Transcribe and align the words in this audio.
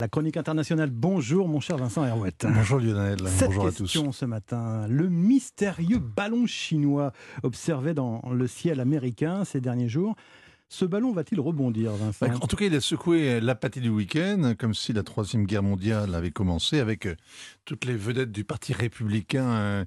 La 0.00 0.08
chronique 0.08 0.38
internationale, 0.38 0.88
bonjour 0.88 1.46
mon 1.46 1.60
cher 1.60 1.76
Vincent 1.76 2.06
Herouette. 2.06 2.46
Bonjour 2.48 2.80
Lionel, 2.80 3.18
Cette 3.26 3.48
bonjour 3.48 3.66
à 3.66 3.70
tous. 3.70 3.82
question 3.82 4.12
ce 4.12 4.24
matin, 4.24 4.86
le 4.88 5.10
mystérieux 5.10 5.98
ballon 5.98 6.46
chinois 6.46 7.12
observé 7.42 7.92
dans 7.92 8.22
le 8.32 8.46
ciel 8.46 8.80
américain 8.80 9.44
ces 9.44 9.60
derniers 9.60 9.90
jours, 9.90 10.16
ce 10.72 10.84
ballon 10.84 11.12
va-t-il 11.12 11.40
rebondir, 11.40 11.90
Vincent 11.94 12.26
En 12.26 12.46
tout 12.46 12.54
cas, 12.54 12.66
il 12.66 12.74
a 12.76 12.80
secoué 12.80 13.40
l'apathie 13.40 13.80
du 13.80 13.88
week-end, 13.88 14.54
comme 14.56 14.72
si 14.72 14.92
la 14.92 15.02
Troisième 15.02 15.44
Guerre 15.44 15.64
mondiale 15.64 16.14
avait 16.14 16.30
commencé, 16.30 16.78
avec 16.78 17.06
euh, 17.06 17.16
toutes 17.64 17.84
les 17.84 17.96
vedettes 17.96 18.30
du 18.30 18.44
Parti 18.44 18.72
républicain 18.72 19.50
euh, 19.50 19.84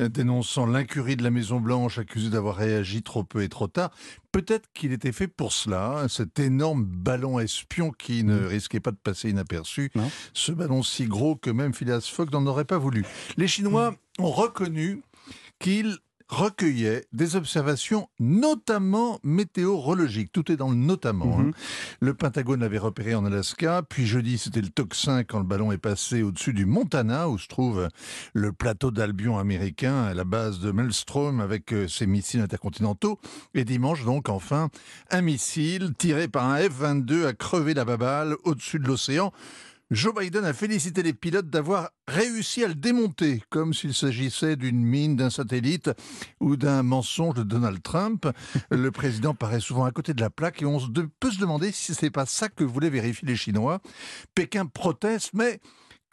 euh, 0.00 0.08
dénonçant 0.08 0.66
l'incurie 0.66 1.14
de 1.14 1.22
la 1.22 1.30
Maison-Blanche, 1.30 1.98
accusée 1.98 2.30
d'avoir 2.30 2.56
réagi 2.56 3.04
trop 3.04 3.22
peu 3.22 3.44
et 3.44 3.48
trop 3.48 3.68
tard. 3.68 3.92
Peut-être 4.32 4.68
qu'il 4.74 4.92
était 4.92 5.12
fait 5.12 5.28
pour 5.28 5.52
cela, 5.52 6.00
hein, 6.00 6.08
cet 6.08 6.40
énorme 6.40 6.84
ballon 6.84 7.38
espion 7.38 7.92
qui 7.92 8.24
ne 8.24 8.44
risquait 8.44 8.80
pas 8.80 8.90
de 8.90 8.96
passer 8.96 9.30
inaperçu. 9.30 9.92
Non. 9.94 10.10
Ce 10.32 10.50
ballon 10.50 10.82
si 10.82 11.06
gros 11.06 11.36
que 11.36 11.50
même 11.50 11.72
Phileas 11.72 12.10
Fogg 12.12 12.32
n'en 12.32 12.44
aurait 12.46 12.64
pas 12.64 12.78
voulu. 12.78 13.04
Les 13.36 13.46
Chinois 13.46 13.94
ont 14.18 14.32
reconnu 14.32 15.02
qu'ils 15.60 15.96
recueillait 16.28 17.04
des 17.12 17.36
observations 17.36 18.08
notamment 18.18 19.18
météorologiques. 19.22 20.32
Tout 20.32 20.50
est 20.50 20.56
dans 20.56 20.70
le 20.70 20.76
notamment. 20.76 21.38
hein. 21.38 21.42
Mhm. 21.44 21.52
Le 22.00 22.14
Pentagone 22.14 22.60
l'avait 22.60 22.78
repéré 22.78 23.14
en 23.14 23.24
Alaska, 23.24 23.82
puis 23.88 24.06
jeudi 24.06 24.38
c'était 24.38 24.60
le 24.62 24.68
tocsin 24.68 25.24
quand 25.24 25.38
le 25.38 25.44
ballon 25.44 25.70
est 25.72 25.78
passé 25.78 26.22
au-dessus 26.22 26.52
du 26.52 26.66
Montana 26.66 27.28
où 27.28 27.38
se 27.38 27.48
trouve 27.48 27.88
le 28.32 28.52
plateau 28.52 28.90
d'Albion 28.90 29.38
américain 29.38 30.04
à 30.04 30.14
la 30.14 30.24
base 30.24 30.60
de 30.60 30.70
Maelstrom 30.70 31.40
avec 31.40 31.72
euh, 31.72 31.88
ses 31.88 32.06
missiles 32.06 32.40
intercontinentaux. 32.40 33.18
Et 33.54 33.64
dimanche 33.64 34.04
donc 34.04 34.28
enfin 34.28 34.70
un 35.10 35.20
missile 35.20 35.92
tiré 35.98 36.28
par 36.28 36.48
un 36.48 36.58
F-22 36.58 37.26
a 37.26 37.32
crevé 37.32 37.74
la 37.74 37.84
baballe 37.84 38.36
au-dessus 38.44 38.78
de 38.78 38.86
l'océan. 38.86 39.32
Joe 39.94 40.12
Biden 40.12 40.44
a 40.44 40.52
félicité 40.52 41.04
les 41.04 41.12
pilotes 41.12 41.48
d'avoir 41.48 41.90
réussi 42.08 42.64
à 42.64 42.68
le 42.68 42.74
démonter, 42.74 43.44
comme 43.48 43.72
s'il 43.72 43.94
s'agissait 43.94 44.56
d'une 44.56 44.84
mine, 44.84 45.14
d'un 45.14 45.30
satellite 45.30 45.88
ou 46.40 46.56
d'un 46.56 46.82
mensonge 46.82 47.36
de 47.36 47.44
Donald 47.44 47.80
Trump. 47.80 48.26
Le 48.72 48.90
président 48.90 49.34
paraît 49.34 49.60
souvent 49.60 49.84
à 49.84 49.92
côté 49.92 50.12
de 50.12 50.20
la 50.20 50.30
plaque 50.30 50.62
et 50.62 50.66
on 50.66 50.80
peut 51.20 51.30
se 51.30 51.38
demander 51.38 51.70
si 51.70 51.94
c'est 51.94 52.10
pas 52.10 52.26
ça 52.26 52.48
que 52.48 52.64
voulaient 52.64 52.90
vérifier 52.90 53.28
les 53.28 53.36
Chinois. 53.36 53.80
Pékin 54.34 54.66
proteste, 54.66 55.30
mais 55.32 55.60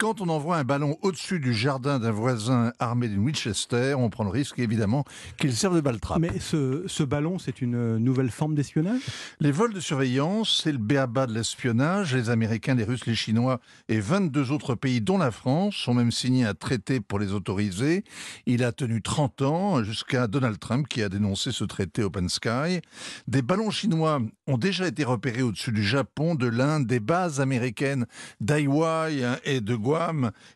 quand 0.02 0.20
on 0.20 0.28
envoie 0.30 0.56
un 0.56 0.64
ballon 0.64 0.98
au-dessus 1.02 1.38
du 1.38 1.54
jardin 1.54 2.00
d'un 2.00 2.10
voisin 2.10 2.72
armé 2.80 3.06
d'une 3.06 3.20
Winchester, 3.20 3.94
on 3.96 4.10
prend 4.10 4.24
le 4.24 4.30
risque 4.30 4.58
évidemment 4.58 5.04
qu'il 5.38 5.54
serve 5.54 5.76
de 5.76 5.80
balle 5.80 6.00
trappe. 6.00 6.18
Mais 6.18 6.40
ce, 6.40 6.82
ce 6.88 7.04
ballon, 7.04 7.38
c'est 7.38 7.62
une 7.62 7.98
nouvelle 7.98 8.32
forme 8.32 8.56
d'espionnage? 8.56 9.00
Les 9.38 9.52
vols 9.52 9.72
de 9.72 9.78
surveillance, 9.78 10.60
c'est 10.64 10.72
le 10.72 10.78
béaba 10.78 11.28
de 11.28 11.34
l'espionnage. 11.34 12.16
Les 12.16 12.30
Américains, 12.30 12.74
les 12.74 12.82
Russes, 12.82 13.06
les 13.06 13.14
Chinois 13.14 13.60
et 13.88 14.00
22 14.00 14.50
autres 14.50 14.74
pays, 14.74 15.00
dont 15.00 15.18
la 15.18 15.30
France, 15.30 15.86
ont 15.86 15.94
même 15.94 16.10
signé 16.10 16.44
un 16.44 16.54
traité 16.54 16.98
pour 16.98 17.20
les 17.20 17.32
autoriser. 17.32 18.02
Il 18.46 18.64
a 18.64 18.72
tenu 18.72 19.02
30 19.02 19.42
ans, 19.42 19.84
jusqu'à 19.84 20.26
Donald 20.26 20.58
Trump 20.58 20.88
qui 20.88 21.04
a 21.04 21.08
dénoncé 21.08 21.52
ce 21.52 21.62
traité 21.62 22.02
Open 22.02 22.28
Sky. 22.28 22.80
Des 23.28 23.42
ballons 23.42 23.70
chinois 23.70 24.20
ont 24.48 24.58
déjà 24.58 24.88
été 24.88 25.04
repérés 25.04 25.42
au-dessus 25.42 25.70
du 25.70 25.84
Japon, 25.84 26.34
de 26.34 26.48
l'Inde, 26.48 26.88
des 26.88 26.98
bases 26.98 27.40
américaines 27.40 28.06
d'Hawaï 28.40 29.24
et 29.44 29.60
de 29.60 29.76
Guam, 29.76 29.91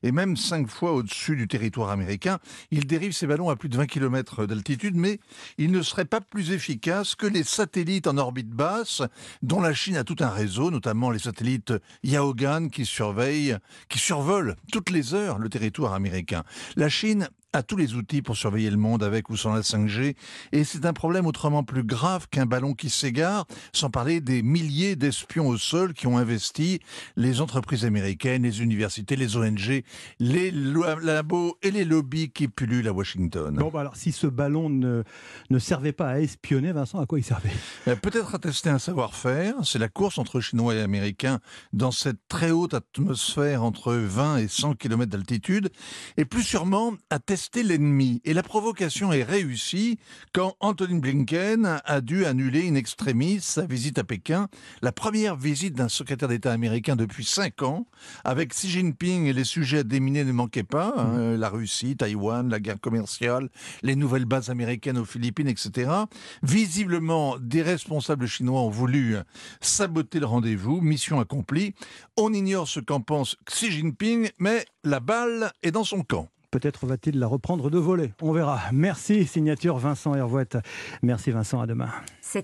et 0.03 0.13
même 0.13 0.37
cinq 0.37 0.69
fois 0.69 0.93
au-dessus 0.93 1.37
du 1.37 1.49
territoire 1.49 1.91
américain. 1.91 2.39
Il 2.71 2.87
dérive 2.87 3.13
ces 3.13 3.27
ballons 3.27 3.51
à 3.51 3.57
plus 3.57 3.69
de 3.69 3.77
20 3.77 3.87
km 3.87 4.47
d'altitude, 4.47 4.97
mais 4.97 5.21
il 5.59 5.71
ne 5.71 5.83
serait 5.83 6.05
pas 6.05 6.21
plus 6.21 6.53
efficace 6.53 7.15
que 7.15 7.27
les 7.27 7.45
satellites 7.45 8.07
en 8.07 8.17
orbite 8.17 8.51
basse, 8.51 9.03
dont 9.43 9.61
la 9.61 9.75
Chine 9.75 9.97
a 9.97 10.05
tout 10.05 10.17
un 10.21 10.31
réseau, 10.31 10.71
notamment 10.71 11.11
les 11.11 11.19
satellites 11.19 11.73
Yaogan 12.03 12.71
qui 12.71 12.85
surveillent, 12.85 13.57
qui 13.89 13.99
survolent 13.99 14.57
toutes 14.73 14.91
les 14.91 15.15
heures 15.15 15.39
le 15.39 15.49
territoire 15.49 15.93
américain. 15.93 16.45
La 16.77 16.89
Chine 16.89 17.29
a 17.53 17.63
tous 17.63 17.77
les 17.77 17.95
outils 17.95 18.23
pour 18.23 18.37
surveiller 18.37 18.71
le 18.71 18.77
monde 18.77 19.03
avec 19.03 19.31
ou 19.31 19.37
sans 19.37 19.55
la 19.55 19.61
5G, 19.61 20.15
et 20.53 20.65
c'est 20.65 20.85
un 20.85 20.93
problème 20.93 21.27
autrement 21.27 21.65
plus 21.65 21.85
grave 21.85 22.29
qu'un 22.29 22.47
ballon 22.47 22.75
qui 22.75 22.91
s'égare, 22.91 23.47
sans 23.73 23.91
parler 23.91 24.21
des 24.21 24.43
milliers 24.43 24.97
d'espions 24.97 25.49
au 25.49 25.57
sol 25.57 25.95
qui 25.95 26.07
ont 26.07 26.19
investi 26.19 26.81
les 27.17 27.41
entreprises 27.41 27.85
américaines, 27.85 28.43
les 28.43 28.63
universités, 28.63 29.17
les 29.17 29.37
ONG, 29.37 29.83
les 30.19 30.51
labos 30.51 31.57
et 31.63 31.71
les 31.71 31.85
lobbies 31.85 32.31
qui 32.31 32.49
pullulent 32.49 32.89
à 32.89 32.93
Washington. 32.93 33.55
Bon, 33.55 33.71
bah 33.71 33.81
alors, 33.81 33.97
si 33.97 34.13
ce 34.13 34.27
ballon 34.27 34.69
ne, 34.69 35.03
ne 35.51 35.59
servait 35.59 35.93
pas 35.93 36.09
à 36.09 36.19
espionner, 36.19 36.73
Vincent, 36.73 37.01
à 37.01 37.07
quoi 37.07 37.19
il 37.19 37.25
servait? 37.25 37.53
Euh, 37.89 37.97
Peut-être 37.97 38.35
à 38.35 38.39
tester 38.39 38.71
un 38.71 38.79
savoir-faire. 38.79 39.55
C'est 39.65 39.79
la 39.79 39.89
course 39.89 40.19
entre 40.19 40.41
Chinois 40.41 40.75
et 40.75 40.81
Américains 40.81 41.41
dans 41.73 41.91
cette 41.91 42.19
très 42.29 42.51
haute 42.51 42.75
atmosphère 42.75 43.63
entre 43.63 43.95
20 43.95 44.39
et 44.39 44.49
100 44.49 44.75
km 44.75 45.11
d'altitude. 45.11 45.71
Et 46.17 46.25
plus 46.25 46.43
sûrement 46.43 46.93
à 47.11 47.19
tester 47.19 47.36
l'ennemi. 47.63 48.21
Et 48.25 48.35
la 48.35 48.43
provocation 48.43 49.13
est 49.13 49.23
réussie 49.23 49.99
quand 50.33 50.57
Anthony 50.61 51.01
Blinken 51.01 51.81
a 51.85 52.01
dû 52.01 52.25
annuler 52.25 52.69
in 52.69 52.75
extremis 52.75 53.41
sa 53.41 53.67
visite 53.67 53.99
à 53.99 54.05
Pékin, 54.05 54.49
la 54.83 54.93
première 54.93 55.37
visite 55.37 55.75
d'un 55.75 55.89
secrétaire 55.89 56.29
d'État 56.29 56.53
américain 56.53 56.97
depuis 56.97 57.25
cinq 57.25 57.63
ans. 57.63 57.87
Avec 58.25 58.51
Xi 58.51 58.71
Jinping 58.71 59.27
et 59.27 59.33
les 59.33 59.45
sujets 59.45 59.79
à 59.79 59.83
déminer 59.83 60.25
ne 60.25 60.33
manquaient 60.33 60.63
pas. 60.63 60.95
hein, 60.97 61.37
la 61.37 61.49
Russie, 61.49 61.97
Taïwan, 61.97 62.49
la 62.49 62.61
guerre 62.61 62.81
commerciale, 62.81 63.51
les 63.83 63.97
nouvelles 63.97 64.25
bases 64.25 64.51
américaines 64.51 64.99
aux 64.99 65.05
Philippines, 65.05 65.49
etc. 65.49 65.91
Visiblement, 66.43 67.37
des 67.39 67.63
responsables 67.63 68.27
chinois 68.27 68.63
ont 68.63 68.71
voulu 68.71 69.17
saboter 69.61 70.21
le 70.21 70.27
rendez-vous, 70.27 70.81
mission 70.81 71.21
accomplie. 71.21 71.75
On 72.17 72.33
ignore 72.33 72.69
ce 72.69 72.81
qu'en 72.81 73.01
pense 73.01 73.37
Xi 73.47 73.71
Jinping, 73.71 74.31
mais 74.39 74.65
la 74.85 75.01
balle 75.01 75.53
est 75.63 75.71
dans 75.71 75.85
son 75.85 76.03
camp. 76.03 76.29
Peut-être 76.57 76.87
va-t-il 76.87 77.19
la 77.19 77.27
reprendre 77.27 77.69
de 77.69 77.77
voler. 77.77 78.15
On 78.23 78.33
verra. 78.33 78.59
Merci, 78.73 79.27
signature 79.27 79.77
Vincent 79.77 80.15
Hervouette. 80.15 80.57
Merci 81.03 81.31
Vincent, 81.31 81.61
à 81.61 81.67
demain. 81.67 81.91